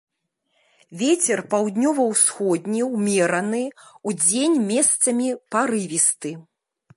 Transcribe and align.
Вецер 1.01 1.43
паўднёва-ўсходні 1.51 2.81
ўмераны, 2.95 3.61
удзень 4.13 4.57
месцамі 4.71 5.27
парывісты. 5.57 6.35